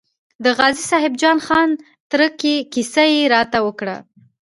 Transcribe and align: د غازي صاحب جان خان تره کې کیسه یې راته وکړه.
د 0.43 0.45
غازي 0.57 0.83
صاحب 0.91 1.13
جان 1.21 1.37
خان 1.47 1.69
تره 2.09 2.27
کې 2.39 2.53
کیسه 2.73 3.03
یې 3.13 3.23
راته 3.35 3.59
وکړه. 3.65 3.97